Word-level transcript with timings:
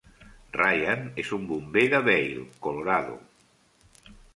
Ryan 0.55 1.03
és 1.25 1.35
un 1.39 1.45
bomber 1.53 1.85
de 1.95 2.03
Vail, 2.11 2.43
Colorado. 2.67 3.23